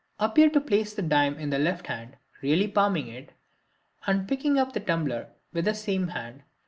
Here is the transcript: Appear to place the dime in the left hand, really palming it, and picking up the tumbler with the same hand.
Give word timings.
Appear 0.19 0.49
to 0.49 0.59
place 0.59 0.95
the 0.95 1.03
dime 1.03 1.37
in 1.37 1.51
the 1.51 1.59
left 1.59 1.85
hand, 1.85 2.17
really 2.41 2.67
palming 2.67 3.07
it, 3.07 3.33
and 4.07 4.27
picking 4.27 4.57
up 4.57 4.73
the 4.73 4.79
tumbler 4.79 5.29
with 5.53 5.65
the 5.65 5.75
same 5.75 6.07
hand. 6.07 6.41